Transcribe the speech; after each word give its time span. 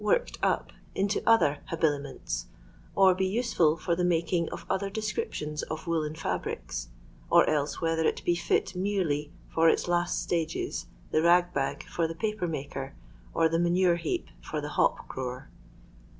^^2^tl 0.01 0.05
"worked 0.05 0.39
up 0.41 0.71
into 0.95 1.21
other 1.29 1.59
habiliments, 1.69 2.47
or 2.95 3.13
be 3.13 3.27
useful 3.27 3.75
I„, 3.77 3.77
fn^tn" 3.77 3.81
for 3.85 3.95
the 3.95 4.03
making 4.03 4.49
of 4.49 4.65
other 4.67 4.89
descriptions 4.89 5.61
of 5.61 5.85
woollen 5.85 6.15
fiibrics; 6.15 6.87
or 7.29 7.47
else 7.47 7.81
whether 7.81 8.01
it 8.07 8.23
be 8.25 8.33
fit 8.33 8.75
merely 8.75 9.31
for 9.47 9.69
its 9.69 9.87
last 9.87 10.19
stages— 10.19 10.87
the 11.11 11.21
rag 11.21 11.53
bag 11.53 11.83
for 11.83 12.07
the 12.07 12.15
paper 12.15 12.47
maker, 12.47 12.95
or 13.35 13.47
the 13.47 13.59
manure 13.59 13.97
heap 13.97 14.29
for 14.41 14.59
the 14.59 14.69
hop 14.69 15.07
grower. 15.07 15.51